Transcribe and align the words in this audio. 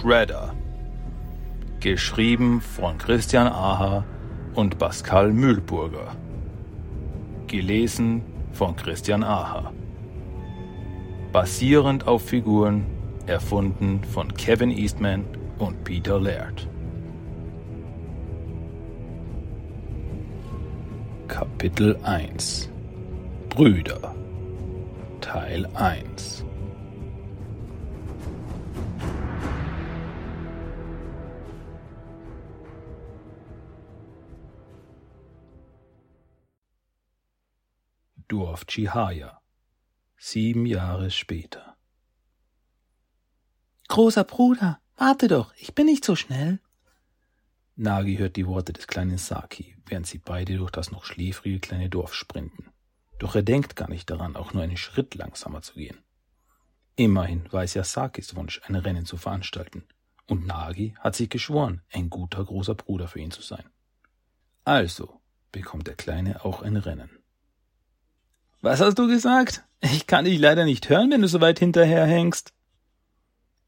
Shredder. 0.00 0.54
Geschrieben 1.80 2.60
von 2.60 2.98
Christian 2.98 3.48
Aha 3.48 4.04
und 4.54 4.78
Pascal 4.78 5.32
Mühlburger. 5.32 6.14
Gelesen 7.48 8.22
von 8.52 8.76
Christian 8.76 9.24
Aha. 9.24 9.72
Basierend 11.32 12.06
auf 12.06 12.22
Figuren 12.22 12.86
erfunden 13.26 14.04
von 14.04 14.32
Kevin 14.34 14.70
Eastman 14.70 15.24
und 15.58 15.82
Peter 15.82 16.20
Laird. 16.20 16.68
Kapitel 21.26 21.98
1 22.04 22.70
Brüder 23.48 24.14
Teil 25.20 25.66
1 25.74 26.44
Dorf 38.28 38.66
Chihaya. 38.66 39.40
Sieben 40.18 40.66
Jahre 40.66 41.10
später. 41.10 41.78
Großer 43.88 44.24
Bruder, 44.24 44.80
warte 44.98 45.28
doch, 45.28 45.54
ich 45.56 45.74
bin 45.74 45.86
nicht 45.86 46.04
so 46.04 46.14
schnell. 46.14 46.60
Nagi 47.74 48.18
hört 48.18 48.36
die 48.36 48.46
Worte 48.46 48.74
des 48.74 48.86
kleinen 48.86 49.16
Saki, 49.16 49.78
während 49.86 50.06
sie 50.06 50.18
beide 50.18 50.58
durch 50.58 50.70
das 50.70 50.90
noch 50.90 51.06
schläfrige 51.06 51.58
kleine 51.58 51.88
Dorf 51.88 52.14
sprinten. 52.14 52.70
Doch 53.18 53.34
er 53.34 53.42
denkt 53.42 53.76
gar 53.76 53.88
nicht 53.88 54.10
daran, 54.10 54.36
auch 54.36 54.52
nur 54.52 54.62
einen 54.62 54.76
Schritt 54.76 55.14
langsamer 55.14 55.62
zu 55.62 55.72
gehen. 55.72 55.96
Immerhin 56.96 57.50
war 57.50 57.62
es 57.62 57.72
ja 57.72 57.82
Sakis 57.82 58.36
Wunsch, 58.36 58.60
ein 58.66 58.74
Rennen 58.74 59.06
zu 59.06 59.16
veranstalten, 59.16 59.88
und 60.26 60.46
Nagi 60.46 60.94
hat 60.98 61.16
sich 61.16 61.30
geschworen, 61.30 61.80
ein 61.90 62.10
guter 62.10 62.44
großer 62.44 62.74
Bruder 62.74 63.08
für 63.08 63.20
ihn 63.20 63.30
zu 63.30 63.40
sein. 63.40 63.64
Also 64.64 65.22
bekommt 65.50 65.86
der 65.86 65.94
Kleine 65.94 66.44
auch 66.44 66.60
ein 66.60 66.76
Rennen. 66.76 67.17
Was 68.60 68.80
hast 68.80 68.98
du 68.98 69.06
gesagt? 69.06 69.62
Ich 69.80 70.08
kann 70.08 70.24
dich 70.24 70.38
leider 70.40 70.64
nicht 70.64 70.88
hören, 70.88 71.12
wenn 71.12 71.22
du 71.22 71.28
so 71.28 71.40
weit 71.40 71.60
hinterherhängst. 71.60 72.52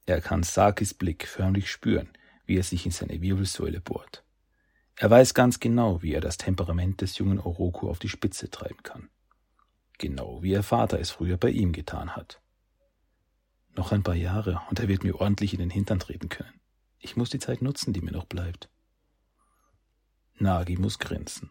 Er 0.06 0.20
kann 0.20 0.42
Sakis 0.42 0.94
Blick 0.94 1.28
förmlich 1.28 1.70
spüren, 1.70 2.08
wie 2.44 2.56
er 2.56 2.64
sich 2.64 2.84
in 2.86 2.90
seine 2.90 3.20
Wirbelsäule 3.20 3.80
bohrt. 3.80 4.24
Er 4.96 5.08
weiß 5.08 5.34
ganz 5.34 5.60
genau, 5.60 6.02
wie 6.02 6.12
er 6.12 6.20
das 6.20 6.38
Temperament 6.38 7.00
des 7.00 7.16
jungen 7.18 7.38
Oroku 7.38 7.88
auf 7.88 8.00
die 8.00 8.08
Spitze 8.08 8.50
treiben 8.50 8.82
kann. 8.82 9.08
Genau 9.98 10.42
wie 10.42 10.50
ihr 10.50 10.64
Vater 10.64 10.98
es 10.98 11.10
früher 11.10 11.36
bei 11.36 11.50
ihm 11.50 11.72
getan 11.72 12.16
hat. 12.16 12.40
Noch 13.76 13.92
ein 13.92 14.02
paar 14.02 14.16
Jahre 14.16 14.60
und 14.70 14.80
er 14.80 14.88
wird 14.88 15.04
mir 15.04 15.20
ordentlich 15.20 15.52
in 15.52 15.60
den 15.60 15.70
Hintern 15.70 16.00
treten 16.00 16.28
können. 16.28 16.60
Ich 16.98 17.16
muss 17.16 17.30
die 17.30 17.38
Zeit 17.38 17.62
nutzen, 17.62 17.92
die 17.92 18.00
mir 18.00 18.10
noch 18.10 18.24
bleibt. 18.24 18.68
Nagi 20.34 20.76
muss 20.76 20.98
grinsen. 20.98 21.50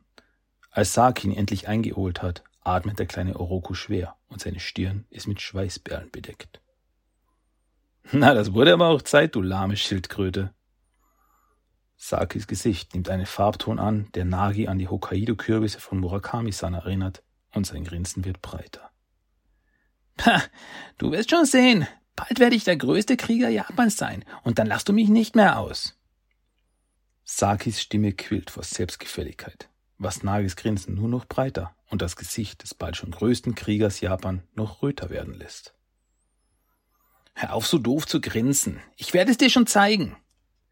Als 0.71 0.93
Saki 0.93 1.27
ihn 1.27 1.33
endlich 1.33 1.67
eingeholt 1.67 2.21
hat, 2.21 2.43
atmet 2.61 2.99
der 2.99 3.05
kleine 3.05 3.39
Oroku 3.39 3.73
schwer 3.73 4.15
und 4.27 4.41
seine 4.41 4.59
Stirn 4.59 5.05
ist 5.09 5.27
mit 5.27 5.41
Schweißperlen 5.41 6.11
bedeckt. 6.11 6.61
Na, 8.11 8.33
das 8.33 8.53
wurde 8.53 8.73
aber 8.73 8.87
auch 8.87 9.01
Zeit, 9.01 9.35
du 9.35 9.41
lahme 9.41 9.77
Schildkröte. 9.77 10.53
Sakis 11.95 12.47
Gesicht 12.47 12.93
nimmt 12.93 13.09
einen 13.09 13.25
Farbton 13.25 13.77
an, 13.77 14.09
der 14.13 14.25
Nagi 14.25 14.67
an 14.67 14.79
die 14.79 14.87
Hokkaido-Kürbisse 14.87 15.79
von 15.79 15.99
Murakami-san 15.99 16.73
erinnert, 16.73 17.23
und 17.51 17.65
sein 17.65 17.83
Grinsen 17.83 18.25
wird 18.25 18.41
breiter. 18.41 18.89
Ha, 20.25 20.41
du 20.97 21.11
wirst 21.11 21.29
schon 21.29 21.45
sehen. 21.45 21.87
Bald 22.15 22.39
werde 22.39 22.55
ich 22.55 22.63
der 22.63 22.77
größte 22.77 23.17
Krieger 23.17 23.49
Japans 23.49 23.97
sein, 23.97 24.25
und 24.43 24.59
dann 24.59 24.67
lachst 24.67 24.89
du 24.89 24.93
mich 24.93 25.09
nicht 25.09 25.35
mehr 25.35 25.59
aus. 25.59 25.97
Sakis 27.25 27.81
Stimme 27.81 28.13
quillt 28.13 28.49
vor 28.49 28.63
Selbstgefälligkeit, 28.63 29.69
was 29.97 30.23
Nagis 30.23 30.55
Grinsen 30.55 30.95
nur 30.95 31.09
noch 31.09 31.25
breiter 31.25 31.75
und 31.89 32.01
das 32.01 32.15
Gesicht 32.15 32.63
des 32.63 32.73
bald 32.73 32.95
schon 32.95 33.11
größten 33.11 33.55
Kriegers 33.55 34.01
Japan 34.01 34.43
noch 34.53 34.81
röter 34.81 35.09
werden 35.09 35.33
lässt. 35.33 35.75
Hör 37.33 37.53
auf, 37.53 37.67
so 37.67 37.77
doof 37.77 38.05
zu 38.05 38.21
grinsen. 38.21 38.81
Ich 38.97 39.13
werde 39.13 39.31
es 39.31 39.37
dir 39.37 39.49
schon 39.49 39.67
zeigen. 39.67 40.17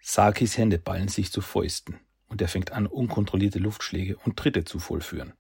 Sakis 0.02 0.58
Hände 0.58 0.78
ballen 0.80 1.08
sich 1.08 1.32
zu 1.32 1.42
Fäusten 1.42 2.00
und 2.28 2.42
er 2.42 2.48
fängt 2.48 2.72
an, 2.72 2.88
unkontrollierte 2.88 3.60
Luftschläge 3.60 4.18
und 4.18 4.38
Tritte 4.38 4.64
zu 4.64 4.80
vollführen. 4.80 5.34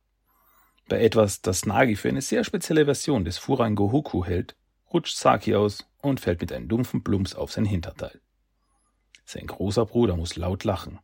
Bei 0.87 1.01
etwas, 1.01 1.41
das 1.41 1.65
Nagi 1.65 1.95
für 1.95 2.09
eine 2.09 2.21
sehr 2.21 2.43
spezielle 2.43 2.85
Version 2.85 3.25
des 3.25 3.37
Furan 3.37 3.75
Gohoku 3.75 4.23
hält, 4.23 4.55
rutscht 4.93 5.17
Saki 5.17 5.55
aus 5.55 5.85
und 6.01 6.19
fällt 6.21 6.39
mit 6.39 6.51
einem 6.51 6.69
dumpfen 6.69 7.03
Plumps 7.03 7.35
auf 7.35 7.51
sein 7.51 7.65
Hinterteil. 7.65 8.21
Sein 9.25 9.47
großer 9.47 9.85
Bruder 9.85 10.15
muss 10.15 10.37
laut 10.37 10.63
lachen, 10.63 10.99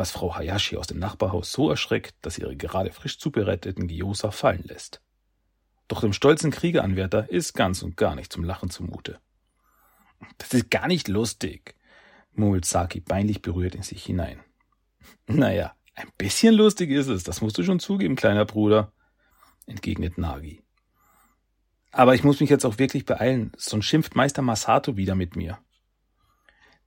was 0.00 0.12
Frau 0.12 0.34
Hayashi 0.34 0.78
aus 0.78 0.86
dem 0.86 0.98
Nachbarhaus 0.98 1.52
so 1.52 1.68
erschreckt, 1.68 2.14
dass 2.22 2.36
sie 2.36 2.40
ihre 2.40 2.56
gerade 2.56 2.90
frisch 2.90 3.18
zubereiteten 3.18 3.86
Gyoza 3.86 4.30
fallen 4.30 4.64
lässt. 4.64 5.02
Doch 5.88 6.00
dem 6.00 6.14
stolzen 6.14 6.50
Kriegeranwärter 6.50 7.28
ist 7.30 7.52
ganz 7.52 7.82
und 7.82 7.98
gar 7.98 8.14
nicht 8.14 8.32
zum 8.32 8.42
Lachen 8.42 8.70
zumute. 8.70 9.20
Das 10.38 10.54
ist 10.54 10.70
gar 10.70 10.86
nicht 10.86 11.08
lustig, 11.08 11.74
murmelt 12.32 12.64
Saki 12.64 13.02
peinlich 13.02 13.42
berührt 13.42 13.74
in 13.74 13.82
sich 13.82 14.02
hinein. 14.02 14.40
Naja, 15.26 15.74
ein 15.94 16.08
bisschen 16.16 16.54
lustig 16.54 16.90
ist 16.90 17.08
es, 17.08 17.22
das 17.22 17.42
musst 17.42 17.58
du 17.58 17.62
schon 17.62 17.78
zugeben, 17.78 18.16
kleiner 18.16 18.46
Bruder, 18.46 18.92
entgegnet 19.66 20.16
Nagi. 20.16 20.62
Aber 21.90 22.14
ich 22.14 22.24
muss 22.24 22.40
mich 22.40 22.48
jetzt 22.48 22.64
auch 22.64 22.78
wirklich 22.78 23.04
beeilen, 23.04 23.52
sonst 23.54 23.84
schimpft 23.84 24.16
Meister 24.16 24.40
Masato 24.40 24.96
wieder 24.96 25.14
mit 25.14 25.36
mir. 25.36 25.58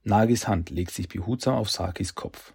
Nagis 0.02 0.48
Hand 0.48 0.70
legt 0.70 0.90
sich 0.90 1.06
behutsam 1.06 1.54
auf 1.54 1.70
Sakis 1.70 2.16
Kopf. 2.16 2.54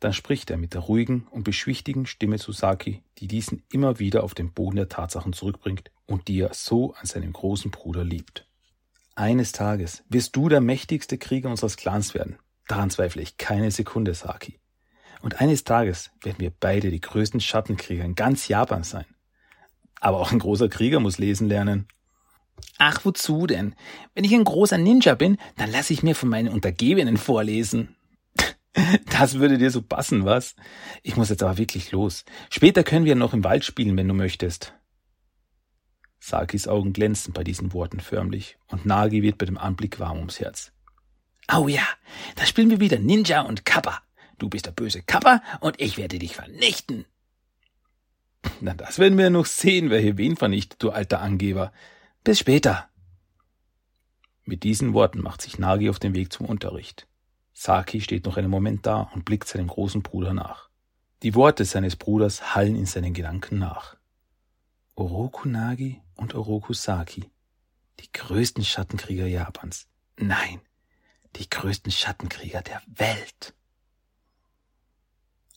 Dann 0.00 0.12
spricht 0.12 0.50
er 0.50 0.56
mit 0.56 0.74
der 0.74 0.82
ruhigen 0.82 1.26
und 1.30 1.44
beschwichtigen 1.44 2.06
Stimme 2.06 2.38
zu 2.38 2.52
Saki, 2.52 3.02
die 3.18 3.26
diesen 3.26 3.64
immer 3.72 3.98
wieder 3.98 4.22
auf 4.22 4.34
den 4.34 4.52
Boden 4.52 4.76
der 4.76 4.88
Tatsachen 4.88 5.32
zurückbringt 5.32 5.90
und 6.06 6.28
die 6.28 6.40
er 6.40 6.54
so 6.54 6.94
an 6.94 7.06
seinem 7.06 7.32
großen 7.32 7.70
Bruder 7.70 8.04
liebt. 8.04 8.46
Eines 9.16 9.50
Tages 9.50 10.04
wirst 10.08 10.36
du 10.36 10.48
der 10.48 10.60
mächtigste 10.60 11.18
Krieger 11.18 11.50
unseres 11.50 11.76
Clans 11.76 12.14
werden. 12.14 12.38
Daran 12.68 12.90
zweifle 12.90 13.22
ich 13.22 13.36
keine 13.36 13.72
Sekunde, 13.72 14.14
Saki. 14.14 14.60
Und 15.20 15.40
eines 15.40 15.64
Tages 15.64 16.10
werden 16.22 16.38
wir 16.38 16.50
beide 16.50 16.90
die 16.90 17.00
größten 17.00 17.40
Schattenkrieger 17.40 18.04
in 18.04 18.14
ganz 18.14 18.46
Japan 18.46 18.84
sein. 18.84 19.06
Aber 20.00 20.20
auch 20.20 20.30
ein 20.30 20.38
großer 20.38 20.68
Krieger 20.68 21.00
muss 21.00 21.18
lesen 21.18 21.48
lernen. 21.48 21.88
Ach, 22.78 23.04
wozu 23.04 23.46
denn? 23.48 23.74
Wenn 24.14 24.24
ich 24.24 24.34
ein 24.34 24.44
großer 24.44 24.78
Ninja 24.78 25.16
bin, 25.16 25.38
dann 25.56 25.70
lasse 25.70 25.92
ich 25.92 26.04
mir 26.04 26.14
von 26.14 26.28
meinen 26.28 26.48
Untergebenen 26.48 27.16
vorlesen. 27.16 27.96
Das 29.10 29.38
würde 29.38 29.58
dir 29.58 29.70
so 29.70 29.82
passen, 29.82 30.24
was? 30.24 30.54
Ich 31.02 31.16
muss 31.16 31.30
jetzt 31.30 31.42
aber 31.42 31.58
wirklich 31.58 31.90
los. 31.90 32.24
Später 32.50 32.84
können 32.84 33.04
wir 33.04 33.14
noch 33.14 33.32
im 33.32 33.44
Wald 33.44 33.64
spielen, 33.64 33.96
wenn 33.96 34.08
du 34.08 34.14
möchtest. 34.14 34.74
Sakis 36.20 36.68
Augen 36.68 36.92
glänzen 36.92 37.32
bei 37.32 37.44
diesen 37.44 37.72
Worten 37.72 38.00
förmlich, 38.00 38.58
und 38.68 38.86
Nagi 38.86 39.22
wird 39.22 39.38
bei 39.38 39.46
dem 39.46 39.58
Anblick 39.58 39.98
warm 39.98 40.18
ums 40.18 40.40
Herz. 40.40 40.72
Oh 41.52 41.68
ja, 41.68 41.86
da 42.36 42.44
spielen 42.44 42.70
wir 42.70 42.80
wieder 42.80 42.98
Ninja 42.98 43.40
und 43.42 43.64
Kappa. 43.64 44.02
Du 44.38 44.48
bist 44.48 44.66
der 44.66 44.72
böse 44.72 45.02
Kappa 45.02 45.42
und 45.60 45.80
ich 45.80 45.96
werde 45.96 46.18
dich 46.18 46.36
vernichten. 46.36 47.06
Na, 48.60 48.74
das 48.74 48.98
werden 48.98 49.18
wir 49.18 49.30
noch 49.30 49.46
sehen, 49.46 49.90
wer 49.90 50.00
hier 50.00 50.18
wen 50.18 50.36
vernichtet, 50.36 50.82
du 50.82 50.90
alter 50.90 51.20
Angeber. 51.20 51.72
Bis 52.22 52.38
später. 52.38 52.88
Mit 54.44 54.62
diesen 54.62 54.92
Worten 54.94 55.20
macht 55.20 55.42
sich 55.42 55.58
Nagi 55.58 55.90
auf 55.90 55.98
den 55.98 56.14
Weg 56.14 56.32
zum 56.32 56.46
Unterricht. 56.46 57.06
Saki 57.60 58.00
steht 58.00 58.24
noch 58.24 58.36
einen 58.36 58.52
Moment 58.52 58.86
da 58.86 59.10
und 59.12 59.24
blickt 59.24 59.48
seinem 59.48 59.66
großen 59.66 60.00
Bruder 60.00 60.32
nach. 60.32 60.70
Die 61.24 61.34
Worte 61.34 61.64
seines 61.64 61.96
Bruders 61.96 62.54
hallen 62.54 62.76
in 62.76 62.86
seinen 62.86 63.14
Gedanken 63.14 63.58
nach. 63.58 63.96
Oroku 64.94 65.48
Nagi 65.48 66.00
und 66.14 66.36
Oroku 66.36 66.72
Saki, 66.72 67.28
die 67.98 68.12
größten 68.12 68.62
Schattenkrieger 68.62 69.26
Japans. 69.26 69.88
Nein, 70.16 70.60
die 71.34 71.50
größten 71.50 71.90
Schattenkrieger 71.90 72.62
der 72.62 72.80
Welt. 72.86 73.54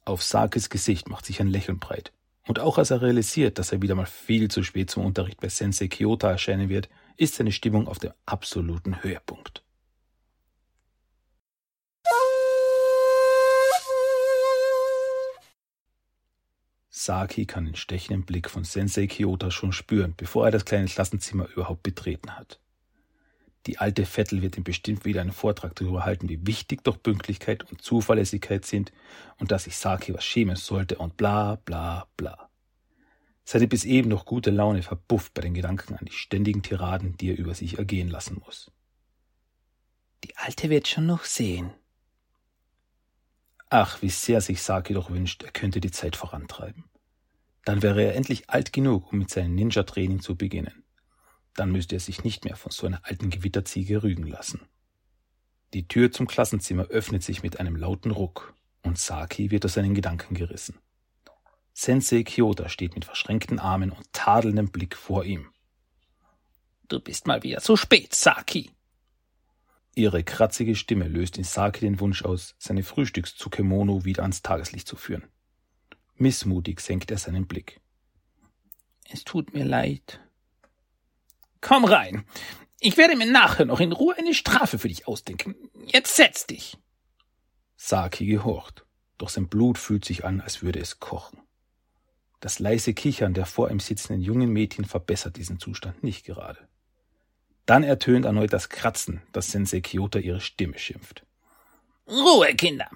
Auf 0.03 0.23
Sakis 0.23 0.71
Gesicht 0.71 1.07
macht 1.07 1.27
sich 1.27 1.39
ein 1.39 1.49
Lächeln 1.49 1.77
breit. 1.77 2.11
Und 2.47 2.57
auch 2.57 2.79
als 2.79 2.89
er 2.89 3.03
realisiert, 3.03 3.59
dass 3.59 3.71
er 3.71 3.83
wieder 3.83 3.93
mal 3.93 4.07
viel 4.07 4.49
zu 4.49 4.63
spät 4.63 4.89
zum 4.89 5.05
Unterricht 5.05 5.39
bei 5.39 5.49
Sensei 5.49 5.87
Kyoto 5.87 6.25
erscheinen 6.25 6.67
wird, 6.67 6.89
ist 7.15 7.35
seine 7.35 7.51
Stimmung 7.51 7.87
auf 7.87 7.99
dem 7.99 8.11
absoluten 8.25 9.03
Höhepunkt. 9.03 9.63
Saki 16.93 17.45
kann 17.45 17.63
den 17.63 17.75
stechenden 17.75 18.25
Blick 18.25 18.49
von 18.49 18.65
Sensei 18.65 19.07
Kyoto 19.07 19.49
schon 19.49 19.71
spüren, 19.71 20.13
bevor 20.17 20.45
er 20.45 20.51
das 20.51 20.65
kleine 20.65 20.87
Klassenzimmer 20.87 21.47
überhaupt 21.47 21.83
betreten 21.83 22.37
hat. 22.37 22.59
Die 23.65 23.77
alte 23.77 24.05
Vettel 24.05 24.41
wird 24.41 24.57
ihm 24.57 24.65
bestimmt 24.65 25.05
wieder 25.05 25.21
einen 25.21 25.31
Vortrag 25.31 25.73
darüber 25.75 26.03
halten, 26.03 26.27
wie 26.27 26.45
wichtig 26.45 26.83
doch 26.83 27.01
Pünktlichkeit 27.01 27.63
und 27.71 27.81
Zuverlässigkeit 27.81 28.65
sind 28.65 28.91
und 29.39 29.51
dass 29.51 29.63
sich 29.63 29.77
Saki 29.77 30.13
was 30.13 30.25
schämen 30.25 30.57
sollte 30.57 30.97
und 30.97 31.15
bla 31.15 31.55
bla 31.63 32.07
bla. 32.17 32.49
Seine 33.45 33.67
bis 33.67 33.85
eben 33.85 34.09
noch 34.09 34.25
gute 34.25 34.51
Laune 34.51 34.83
verbufft 34.83 35.33
bei 35.33 35.41
den 35.41 35.53
Gedanken 35.53 35.95
an 35.95 36.05
die 36.05 36.11
ständigen 36.11 36.61
Tiraden, 36.61 37.15
die 37.17 37.29
er 37.29 37.37
über 37.37 37.53
sich 37.53 37.77
ergehen 37.77 38.09
lassen 38.09 38.41
muss. 38.43 38.69
Die 40.25 40.35
Alte 40.35 40.69
wird 40.69 40.89
schon 40.89 41.05
noch 41.05 41.23
sehen. 41.23 41.71
Ach, 43.73 44.01
wie 44.01 44.09
sehr 44.09 44.41
sich 44.41 44.61
Saki 44.61 44.93
doch 44.93 45.11
wünscht, 45.11 45.43
er 45.43 45.51
könnte 45.51 45.79
die 45.79 45.91
Zeit 45.91 46.17
vorantreiben. 46.17 46.83
Dann 47.63 47.81
wäre 47.81 48.03
er 48.03 48.15
endlich 48.15 48.49
alt 48.49 48.73
genug, 48.73 49.13
um 49.13 49.19
mit 49.19 49.29
seinem 49.29 49.55
Ninja-Training 49.55 50.19
zu 50.19 50.35
beginnen. 50.35 50.83
Dann 51.55 51.71
müsste 51.71 51.95
er 51.95 52.01
sich 52.01 52.25
nicht 52.25 52.43
mehr 52.43 52.57
von 52.57 52.73
so 52.73 52.85
einer 52.85 52.99
alten 53.05 53.29
Gewitterziege 53.29 54.03
rügen 54.03 54.27
lassen. 54.27 54.59
Die 55.73 55.87
Tür 55.87 56.11
zum 56.11 56.27
Klassenzimmer 56.27 56.87
öffnet 56.87 57.23
sich 57.23 57.43
mit 57.43 57.61
einem 57.61 57.77
lauten 57.77 58.11
Ruck 58.11 58.55
und 58.81 58.97
Saki 58.97 59.51
wird 59.51 59.63
aus 59.63 59.75
seinen 59.75 59.93
Gedanken 59.93 60.35
gerissen. 60.35 60.77
Sensei 61.71 62.23
Kyoto 62.23 62.67
steht 62.67 62.95
mit 62.95 63.05
verschränkten 63.05 63.57
Armen 63.57 63.91
und 63.91 64.11
tadelndem 64.11 64.69
Blick 64.69 64.97
vor 64.97 65.23
ihm. 65.23 65.47
Du 66.89 66.99
bist 66.99 67.25
mal 67.25 67.41
wieder 67.41 67.61
so 67.61 67.77
spät, 67.77 68.13
Saki. 68.13 68.69
Ihre 69.93 70.23
kratzige 70.23 70.75
Stimme 70.75 71.07
löst 71.07 71.37
in 71.37 71.43
Saki 71.43 71.81
den 71.81 71.99
Wunsch 71.99 72.23
aus, 72.23 72.55
seine 72.57 72.83
Frühstückstsukemono 72.83 74.05
wieder 74.05 74.21
ans 74.23 74.41
Tageslicht 74.41 74.87
zu 74.87 74.95
führen. 74.95 75.27
Missmutig 76.15 76.79
senkt 76.79 77.11
er 77.11 77.17
seinen 77.17 77.47
Blick. 77.47 77.81
Es 79.09 79.23
tut 79.23 79.53
mir 79.53 79.65
leid. 79.65 80.21
Komm 81.59 81.83
rein. 81.83 82.25
Ich 82.79 82.97
werde 82.97 83.15
mir 83.15 83.29
nachher 83.29 83.65
noch 83.65 83.79
in 83.79 83.91
Ruhe 83.91 84.15
eine 84.17 84.33
Strafe 84.33 84.79
für 84.79 84.87
dich 84.87 85.07
ausdenken. 85.07 85.55
Jetzt 85.85 86.15
setz 86.15 86.47
dich. 86.47 86.77
Saki 87.75 88.25
gehorcht, 88.25 88.85
doch 89.17 89.29
sein 89.29 89.49
Blut 89.49 89.77
fühlt 89.77 90.05
sich 90.05 90.23
an, 90.23 90.39
als 90.39 90.61
würde 90.61 90.79
es 90.79 90.99
kochen. 90.99 91.39
Das 92.39 92.59
leise 92.59 92.93
Kichern 92.93 93.33
der 93.33 93.45
vor 93.45 93.69
ihm 93.69 93.79
sitzenden 93.79 94.21
jungen 94.21 94.51
Mädchen 94.51 94.85
verbessert 94.85 95.37
diesen 95.37 95.59
Zustand 95.59 96.01
nicht 96.01 96.25
gerade. 96.25 96.67
Dann 97.71 97.83
ertönt 97.83 98.25
erneut 98.25 98.51
das 98.51 98.67
Kratzen, 98.67 99.21
das 99.31 99.49
Sensei 99.49 99.79
Kyoto 99.79 100.19
ihre 100.19 100.41
Stimme 100.41 100.77
schimpft. 100.77 101.25
Ruhe, 102.05 102.53
Kinder. 102.53 102.89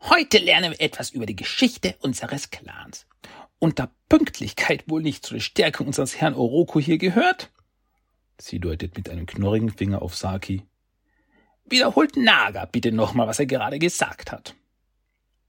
Heute 0.00 0.38
lernen 0.38 0.72
wir 0.72 0.80
etwas 0.80 1.10
über 1.10 1.24
die 1.24 1.36
Geschichte 1.36 1.94
unseres 2.00 2.50
Clans. 2.50 3.06
Und 3.60 3.78
da 3.78 3.92
Pünktlichkeit 4.08 4.90
wohl 4.90 5.02
nicht 5.02 5.24
zu 5.24 5.34
der 5.34 5.40
Stärke 5.40 5.84
unseres 5.84 6.20
Herrn 6.20 6.34
Oroku 6.34 6.80
hier 6.80 6.98
gehört, 6.98 7.52
sie 8.38 8.58
deutet 8.58 8.96
mit 8.96 9.08
einem 9.08 9.24
knorrigen 9.24 9.70
Finger 9.70 10.02
auf 10.02 10.16
Saki, 10.16 10.64
wiederholt 11.66 12.16
Naga 12.16 12.64
bitte 12.64 12.90
nochmal, 12.90 13.28
was 13.28 13.38
er 13.38 13.46
gerade 13.46 13.78
gesagt 13.78 14.32
hat. 14.32 14.56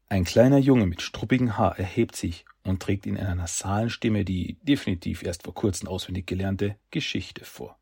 Ein 0.09 0.25
kleiner 0.25 0.59
Junge 0.59 0.85
mit 0.85 1.01
struppigem 1.01 1.57
Haar 1.57 1.79
erhebt 1.79 2.15
sich 2.15 2.45
und 2.63 2.83
trägt 2.83 3.07
in 3.07 3.17
einer 3.17 3.33
nasalen 3.33 3.89
Stimme 3.89 4.25
die 4.25 4.59
definitiv 4.61 5.23
erst 5.23 5.41
vor 5.41 5.55
kurzem 5.55 5.87
auswendig 5.87 6.27
gelernte 6.27 6.75
Geschichte 6.91 7.45
vor. 7.45 7.78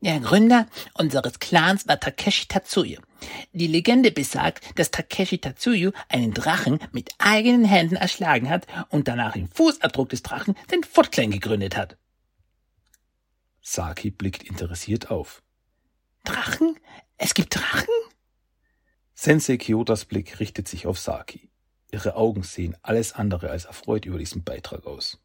Der 0.00 0.20
Gründer 0.20 0.66
unseres 0.94 1.38
Clans 1.38 1.88
war 1.88 1.98
Takeshi 1.98 2.46
Tatsuyu. 2.46 3.00
Die 3.52 3.66
Legende 3.66 4.12
besagt, 4.12 4.78
dass 4.78 4.90
Takeshi 4.90 5.38
Tatsuyu 5.38 5.92
einen 6.08 6.34
Drachen 6.34 6.78
mit 6.92 7.10
eigenen 7.18 7.64
Händen 7.64 7.96
erschlagen 7.96 8.50
hat 8.50 8.66
und 8.90 9.08
danach 9.08 9.36
im 9.36 9.48
Fußabdruck 9.48 10.10
des 10.10 10.22
Drachen 10.22 10.54
den 10.70 10.84
Foot 10.84 11.12
Clan 11.12 11.30
gegründet 11.30 11.76
hat. 11.76 11.96
Saki 13.62 14.10
blickt 14.10 14.44
interessiert 14.44 15.10
auf. 15.10 15.42
Drachen? 16.24 16.76
Es 17.16 17.34
gibt 17.34 17.56
Drachen? 17.56 17.88
Sensei 19.14 19.56
Kyotas 19.56 20.04
Blick 20.04 20.38
richtet 20.40 20.68
sich 20.68 20.86
auf 20.86 20.98
Saki. 20.98 21.50
Ihre 21.90 22.16
Augen 22.16 22.42
sehen 22.42 22.76
alles 22.82 23.12
andere 23.12 23.50
als 23.50 23.64
erfreut 23.64 24.04
über 24.04 24.18
diesen 24.18 24.44
Beitrag 24.44 24.86
aus. 24.86 25.18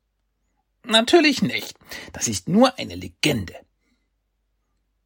Natürlich 0.86 1.42
nicht. 1.42 1.78
Das 2.14 2.28
ist 2.28 2.48
nur 2.48 2.80
eine 2.80 2.96
Legende. 2.96 3.54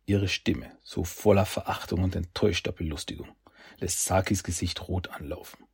Ihre 0.05 0.27
Stimme, 0.27 0.77
so 0.83 1.03
voller 1.03 1.45
Verachtung 1.45 2.03
und 2.03 2.15
enttäuschter 2.15 2.71
Belustigung, 2.71 3.35
lässt 3.79 4.05
Sakis 4.05 4.43
Gesicht 4.43 4.87
rot 4.87 5.09
anlaufen. 5.09 5.65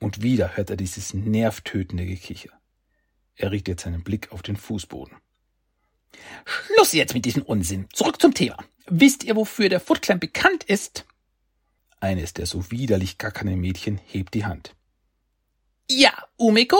Und 0.00 0.22
wieder 0.22 0.56
hört 0.56 0.70
er 0.70 0.76
dieses 0.76 1.14
nervtötende 1.14 2.06
Gekicher. 2.06 2.50
Er 3.36 3.50
richtet 3.50 3.80
seinen 3.80 4.02
Blick 4.02 4.32
auf 4.32 4.42
den 4.42 4.56
Fußboden. 4.56 5.16
Schluss 6.44 6.92
jetzt 6.92 7.14
mit 7.14 7.24
diesem 7.24 7.42
Unsinn. 7.42 7.88
Zurück 7.92 8.20
zum 8.20 8.34
Thema. 8.34 8.56
Wisst 8.86 9.24
ihr, 9.24 9.36
wofür 9.36 9.68
der 9.68 9.80
Foot 9.80 10.02
Clan 10.02 10.20
bekannt 10.20 10.64
ist? 10.64 11.06
Eines 12.00 12.34
der 12.34 12.46
so 12.46 12.70
widerlich 12.70 13.18
gackernden 13.18 13.60
Mädchen 13.60 13.98
hebt 13.98 14.34
die 14.34 14.44
Hand. 14.44 14.74
Ja, 15.90 16.12
Umiko? 16.36 16.76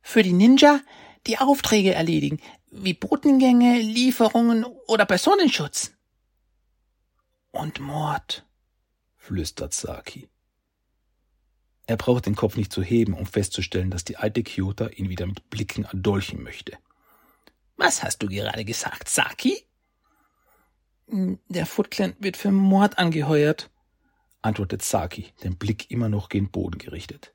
Für 0.00 0.22
die 0.22 0.32
Ninja, 0.32 0.80
die 1.26 1.38
Aufträge 1.38 1.94
erledigen, 1.94 2.40
wie 2.70 2.94
Botengänge, 2.94 3.78
Lieferungen 3.80 4.64
oder 4.86 5.04
Personenschutz. 5.04 5.92
Und 7.50 7.80
Mord, 7.80 8.46
flüstert 9.16 9.74
Saki. 9.74 10.28
Er 11.86 11.96
braucht 11.96 12.26
den 12.26 12.36
Kopf 12.36 12.56
nicht 12.56 12.72
zu 12.72 12.82
heben, 12.82 13.14
um 13.14 13.26
festzustellen, 13.26 13.90
dass 13.90 14.04
die 14.04 14.16
alte 14.16 14.44
Kyoto 14.44 14.88
ihn 14.88 15.08
wieder 15.08 15.26
mit 15.26 15.50
Blicken 15.50 15.84
erdolchen 15.84 16.42
möchte. 16.42 16.78
Was 17.76 18.04
hast 18.04 18.22
du 18.22 18.28
gerade 18.28 18.64
gesagt, 18.64 19.08
Saki? 19.08 19.64
Der 21.08 21.66
Foot 21.66 21.90
Clan 21.90 22.14
wird 22.20 22.36
für 22.36 22.52
Mord 22.52 22.98
angeheuert, 22.98 23.70
antwortet 24.42 24.82
Saki, 24.82 25.32
den 25.42 25.56
Blick 25.56 25.90
immer 25.90 26.08
noch 26.08 26.28
gen 26.28 26.50
Boden 26.50 26.78
gerichtet. 26.78 27.34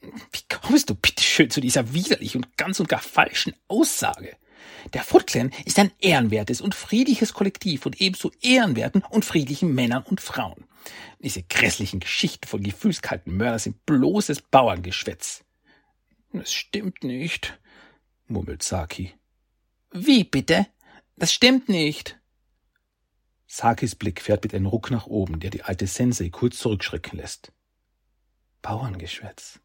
Wie 0.00 0.42
kommst 0.48 0.90
du 0.90 0.94
bitteschön 0.94 1.50
zu 1.50 1.60
dieser 1.60 1.92
widerlichen 1.92 2.44
und 2.44 2.56
ganz 2.56 2.80
und 2.80 2.88
gar 2.88 3.00
falschen 3.00 3.54
Aussage? 3.68 4.36
Der 4.92 5.02
Foot 5.02 5.26
Clan 5.26 5.52
ist 5.64 5.78
ein 5.78 5.92
ehrenwertes 6.00 6.60
und 6.60 6.74
friedliches 6.74 7.32
Kollektiv 7.32 7.86
und 7.86 8.00
ebenso 8.00 8.30
ehrenwerten 8.40 9.02
und 9.02 9.24
friedlichen 9.24 9.74
Männern 9.74 10.02
und 10.02 10.20
Frauen. 10.20 10.64
Diese 11.20 11.42
grässlichen 11.42 12.00
Geschichten 12.00 12.46
von 12.46 12.62
gefühlskalten 12.62 13.36
Mördern 13.36 13.58
sind 13.58 13.86
bloßes 13.86 14.42
Bauerngeschwätz. 14.42 15.44
Das 16.32 16.52
stimmt 16.52 17.02
nicht, 17.02 17.58
murmelt 18.26 18.62
Saki. 18.62 19.14
Wie 19.92 20.24
bitte? 20.24 20.66
Das 21.16 21.32
stimmt 21.32 21.68
nicht. 21.68 22.18
Sakis 23.46 23.94
Blick 23.94 24.20
fährt 24.20 24.44
mit 24.44 24.54
einem 24.54 24.66
Ruck 24.66 24.90
nach 24.90 25.06
oben, 25.06 25.40
der 25.40 25.50
die 25.50 25.62
alte 25.62 25.86
Sensei 25.86 26.28
kurz 26.28 26.58
zurückschrecken 26.58 27.18
lässt. 27.18 27.52
Bauerngeschwätz. 28.60 29.60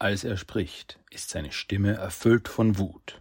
Als 0.00 0.22
er 0.22 0.36
spricht, 0.36 1.00
ist 1.10 1.30
seine 1.30 1.50
Stimme 1.50 1.94
erfüllt 1.94 2.46
von 2.46 2.78
Wut. 2.78 3.20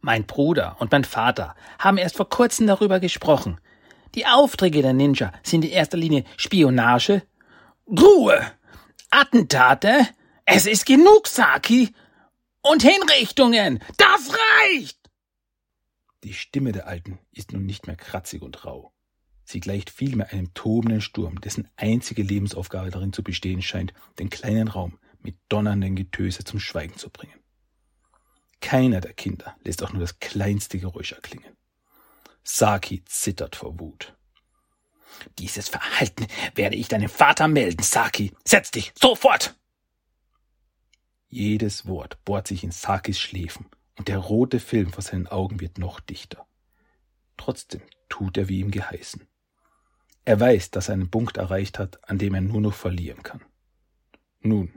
Mein 0.00 0.26
Bruder 0.26 0.76
und 0.80 0.90
mein 0.90 1.04
Vater 1.04 1.54
haben 1.78 1.96
erst 1.96 2.16
vor 2.16 2.28
kurzem 2.28 2.66
darüber 2.66 2.98
gesprochen. 2.98 3.60
Die 4.16 4.26
Aufträge 4.26 4.82
der 4.82 4.94
Ninja 4.94 5.32
sind 5.44 5.64
in 5.64 5.70
erster 5.70 5.96
Linie 5.96 6.24
Spionage. 6.36 7.22
Ruhe! 7.86 8.50
Attentate! 9.10 10.08
Es 10.44 10.66
ist 10.66 10.86
genug, 10.86 11.28
Saki! 11.28 11.94
Und 12.62 12.82
Hinrichtungen! 12.82 13.78
Das 13.96 14.32
reicht! 14.32 14.98
Die 16.24 16.34
Stimme 16.34 16.72
der 16.72 16.88
Alten 16.88 17.20
ist 17.30 17.52
nun 17.52 17.64
nicht 17.64 17.86
mehr 17.86 17.96
kratzig 17.96 18.42
und 18.42 18.64
rau. 18.64 18.92
Sie 19.44 19.60
gleicht 19.60 19.90
vielmehr 19.90 20.32
einem 20.32 20.52
tobenden 20.52 21.00
Sturm, 21.00 21.40
dessen 21.40 21.68
einzige 21.76 22.22
Lebensaufgabe 22.22 22.90
darin 22.90 23.12
zu 23.12 23.22
bestehen 23.22 23.62
scheint, 23.62 23.94
den 24.18 24.30
kleinen 24.30 24.66
Raum 24.66 24.98
mit 25.28 25.38
donnernden 25.50 25.94
Getöse 25.94 26.42
zum 26.42 26.58
Schweigen 26.58 26.96
zu 26.96 27.10
bringen. 27.10 27.38
Keiner 28.62 29.02
der 29.02 29.12
Kinder 29.12 29.58
lässt 29.62 29.82
auch 29.82 29.92
nur 29.92 30.00
das 30.00 30.20
kleinste 30.20 30.78
Geräusch 30.78 31.12
erklingen. 31.12 31.54
Saki 32.42 33.04
zittert 33.04 33.54
vor 33.54 33.78
Wut. 33.78 34.16
Dieses 35.38 35.68
Verhalten 35.68 36.26
werde 36.54 36.76
ich 36.76 36.88
deinem 36.88 37.10
Vater 37.10 37.46
melden, 37.46 37.82
Saki. 37.82 38.32
Setz 38.42 38.70
dich 38.70 38.94
sofort! 38.98 39.54
Jedes 41.28 41.86
Wort 41.86 42.24
bohrt 42.24 42.48
sich 42.48 42.64
in 42.64 42.70
Sakis 42.70 43.20
Schläfen 43.20 43.66
und 43.98 44.08
der 44.08 44.16
rote 44.16 44.60
Film 44.60 44.94
vor 44.94 45.02
seinen 45.02 45.26
Augen 45.26 45.60
wird 45.60 45.76
noch 45.76 46.00
dichter. 46.00 46.46
Trotzdem 47.36 47.82
tut 48.08 48.38
er 48.38 48.48
wie 48.48 48.60
ihm 48.60 48.70
geheißen. 48.70 49.28
Er 50.24 50.40
weiß, 50.40 50.70
dass 50.70 50.88
er 50.88 50.94
einen 50.94 51.10
Punkt 51.10 51.36
erreicht 51.36 51.78
hat, 51.78 52.08
an 52.08 52.16
dem 52.16 52.32
er 52.32 52.40
nur 52.40 52.62
noch 52.62 52.74
verlieren 52.74 53.22
kann. 53.22 53.44
Nun, 54.40 54.72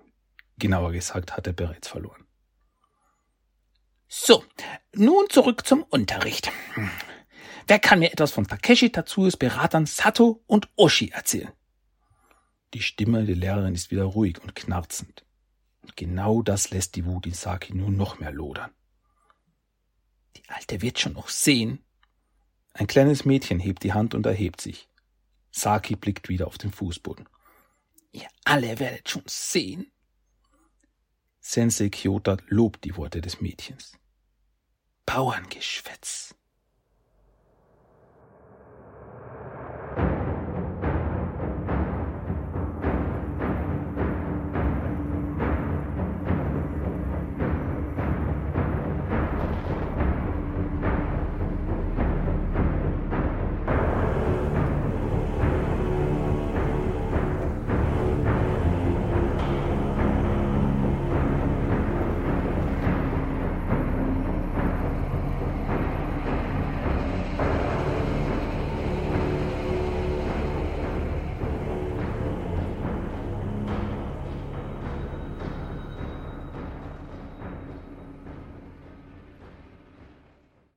Genauer 0.62 0.92
gesagt 0.92 1.36
hat 1.36 1.48
er 1.48 1.54
bereits 1.54 1.88
verloren. 1.88 2.24
So, 4.08 4.46
nun 4.94 5.28
zurück 5.30 5.66
zum 5.66 5.82
Unterricht. 5.82 6.52
Wer 7.66 7.80
kann 7.80 7.98
mir 7.98 8.12
etwas 8.12 8.32
von 8.32 8.46
Takeshi 8.46 8.92
Tatsuyos 8.92 9.38
Beratern 9.38 9.88
Sato 9.88 10.44
und 10.46 10.70
Oshi 10.76 11.10
erzählen? 11.10 11.52
Die 12.76 12.84
Stimme 12.84 13.26
der 13.26 13.36
Lehrerin 13.36 13.74
ist 13.74 13.90
wieder 13.90 14.04
ruhig 14.04 14.40
und 14.40 14.54
knarzend. 14.54 15.26
Und 15.82 15.98
genau 15.98 16.44
das 16.44 16.70
lässt 16.70 16.96
die 16.96 17.06
Wut 17.06 17.26
in 17.26 17.34
Saki 17.34 17.74
nur 17.74 17.90
noch 17.90 18.20
mehr 18.20 18.32
lodern. 18.32 18.70
Die 20.38 20.48
Alte 20.48 20.84
wird 20.84 21.00
schon 21.00 21.14
noch 21.14 21.30
sehen. 21.30 21.84
Ein 22.74 22.86
kleines 22.86 23.26
Mädchen 23.26 23.60
hebt 23.60 23.82
die 23.82 23.94
Hand 23.94 24.14
und 24.14 24.28
erhebt 24.28 24.62
sich. 24.62 24.88
Saki 25.50 25.96
blickt 25.96 26.30
wieder 26.30 26.46
auf 26.46 26.60
den 26.60 26.72
Fußboden. 26.72 27.28
Ihr 28.12 28.28
alle 28.46 28.78
werdet 28.78 29.10
schon 29.10 29.24
sehen. 29.26 29.92
Sensei 31.44 31.90
Kyoto 31.90 32.38
lobt 32.48 32.84
die 32.84 32.96
Worte 32.96 33.20
des 33.20 33.42
Mädchens. 33.42 33.98
Bauerngeschwätz. 35.08 36.36